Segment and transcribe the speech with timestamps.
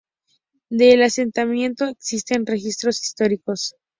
[0.71, 3.75] Del asentamiento existen registros históricos.